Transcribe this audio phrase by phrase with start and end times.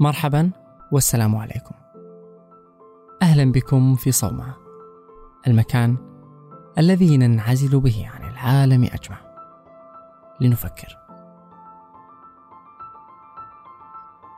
[0.00, 0.50] مرحبا
[0.92, 1.74] والسلام عليكم.
[3.22, 4.56] أهلا بكم في صومعة
[5.46, 5.96] المكان
[6.78, 9.18] الذي ننعزل به عن العالم أجمع
[10.40, 10.98] لنفكر.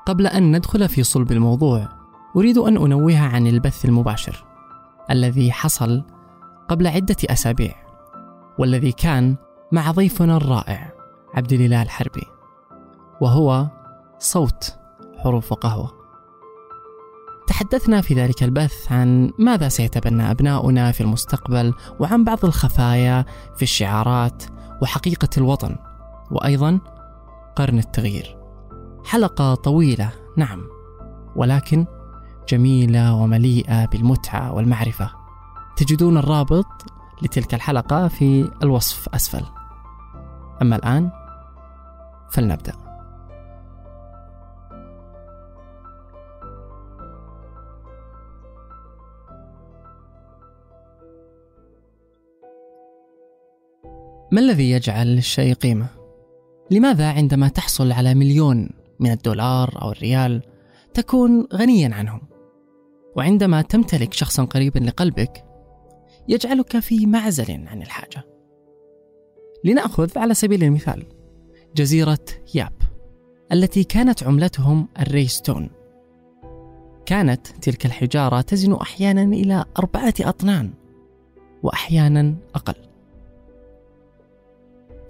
[0.07, 1.89] قبل أن ندخل في صلب الموضوع
[2.37, 4.45] أريد أن أنوه عن البث المباشر
[5.11, 6.03] الذي حصل
[6.69, 7.75] قبل عدة أسابيع
[8.59, 9.37] والذي كان
[9.73, 10.93] مع ضيفنا الرائع
[11.35, 12.27] عبد الاله الحربي
[13.21, 13.67] وهو
[14.19, 14.80] صوت
[15.25, 16.01] حروف وقهوة.
[17.47, 23.25] تحدثنا في ذلك البث عن ماذا سيتبنى أبناؤنا في المستقبل وعن بعض الخفايا
[23.57, 24.43] في الشعارات
[24.83, 25.77] وحقيقة الوطن
[26.31, 26.81] وأيضا
[27.57, 28.37] قرن التغيير.
[29.05, 30.63] حلقة طويلة نعم
[31.37, 31.87] ولكن
[32.49, 35.11] جميلة ومليئة بالمتعة والمعرفة.
[35.77, 36.67] تجدون الرابط
[37.23, 39.45] لتلك الحلقة في الوصف أسفل.
[40.63, 41.11] أما الآن
[42.31, 42.80] فلنبدأ.
[54.33, 55.87] ما الذي يجعل للشيء قيمة؟
[56.71, 58.69] لماذا عندما تحصل على مليون
[59.01, 60.43] من الدولار أو الريال
[60.95, 62.21] تكون غنيا عنهم؟
[63.17, 65.45] وعندما تمتلك شخصا قريبا لقلبك
[66.29, 68.25] يجعلك في معزل عن الحاجة.
[69.65, 71.07] لنأخذ على سبيل المثال
[71.77, 72.73] جزيرة ياب
[73.53, 75.71] التي كانت عملتهم الريستون.
[77.07, 80.71] كانت تلك الحجارة تزن أحيانا إلى أربعة أطنان
[81.63, 82.90] وأحيانا أقل.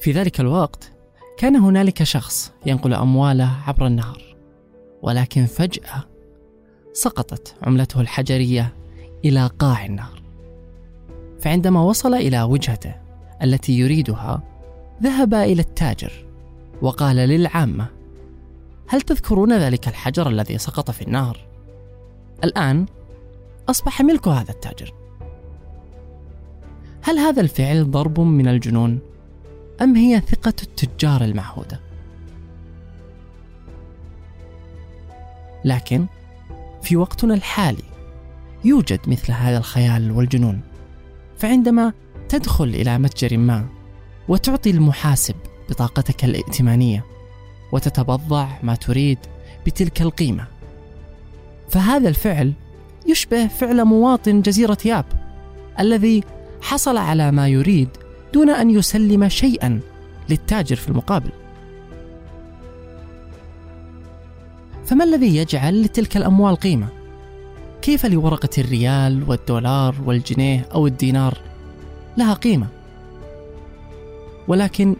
[0.00, 0.92] في ذلك الوقت
[1.38, 4.36] كان هنالك شخص ينقل أمواله عبر النهر
[5.02, 6.04] ولكن فجأة
[6.92, 8.74] سقطت عملته الحجرية
[9.24, 10.22] إلى قاع النهر.
[11.40, 12.94] فعندما وصل إلى وجهته
[13.42, 14.42] التي يريدها
[15.02, 16.12] ذهب إلى التاجر
[16.82, 17.86] وقال للعامة
[18.88, 21.38] هل تذكرون ذلك الحجر الذي سقط في النهر؟
[22.44, 22.86] الآن
[23.68, 24.94] أصبح ملك هذا التاجر.
[27.02, 29.09] هل هذا الفعل ضرب من الجنون؟
[29.82, 31.80] أم هي ثقة التجار المعهودة؟
[35.64, 36.06] لكن
[36.82, 37.82] في وقتنا الحالي
[38.64, 40.60] يوجد مثل هذا الخيال والجنون
[41.38, 41.92] فعندما
[42.28, 43.66] تدخل إلى متجر ما
[44.28, 45.34] وتعطي المحاسب
[45.70, 47.04] بطاقتك الائتمانية
[47.72, 49.18] وتتبضع ما تريد
[49.66, 50.46] بتلك القيمة
[51.68, 52.52] فهذا الفعل
[53.06, 55.04] يشبه فعل مواطن جزيرة ياب
[55.80, 56.24] الذي
[56.62, 57.88] حصل على ما يريد
[58.34, 59.80] دون أن يسلم شيئا
[60.28, 61.30] للتاجر في المقابل.
[64.86, 66.88] فما الذي يجعل لتلك الأموال قيمة؟
[67.82, 71.38] كيف لورقة الريال والدولار والجنيه أو الدينار
[72.16, 72.66] لها قيمة؟
[74.48, 74.96] ولكن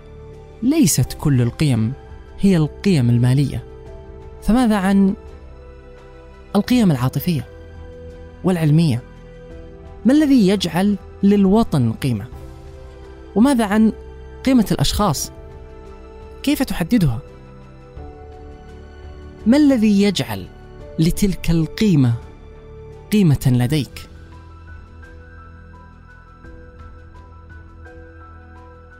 [0.62, 1.92] ليست كل القيم
[2.40, 3.64] هي القيم المالية.
[4.42, 5.14] فماذا عن
[6.56, 7.44] القيم العاطفية
[8.44, 9.02] والعلمية؟
[10.04, 12.24] ما الذي يجعل للوطن قيمة؟
[13.36, 13.92] وماذا عن
[14.44, 15.32] قيمة الأشخاص؟
[16.42, 17.18] كيف تحددها؟
[19.46, 20.46] ما الذي يجعل
[20.98, 22.14] لتلك القيمة
[23.12, 24.08] قيمة لديك؟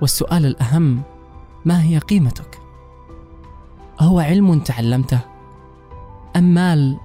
[0.00, 1.02] والسؤال الأهم
[1.64, 2.58] ما هي قيمتك؟
[4.00, 5.20] أهو علم تعلمته؟
[6.36, 6.97] أم مال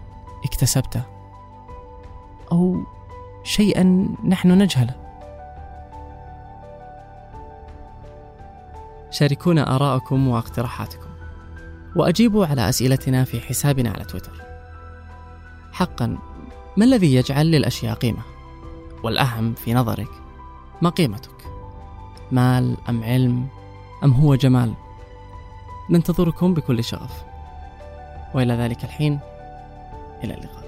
[0.45, 1.03] اكتسبته؟
[2.51, 2.83] أو
[3.43, 5.04] شيئا نحن نجهله؟
[9.15, 11.09] شاركونا آراءكم واقتراحاتكم
[11.95, 14.41] وأجيبوا على أسئلتنا في حسابنا على تويتر
[15.71, 16.17] حقا
[16.77, 18.21] ما الذي يجعل للأشياء قيمة؟
[19.03, 20.09] والأهم في نظرك
[20.81, 21.31] ما قيمتك؟
[22.31, 23.47] مال أم علم
[24.03, 24.73] أم هو جمال؟
[25.89, 27.23] ننتظركم بكل شغف
[28.33, 29.19] وإلى ذلك الحين
[30.23, 30.64] إلى اللقاء